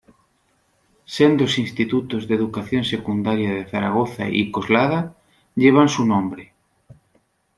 Sendos 1.15 1.53
Institutos 1.65 2.21
de 2.27 2.33
Educación 2.39 2.83
Secundaria 2.93 3.51
de 3.53 3.65
Zaragoza 3.67 4.23
y 4.29 4.49
Coslada 4.49 5.15
llevan 5.55 5.89
su 5.89 6.05
nombre. 6.07 6.55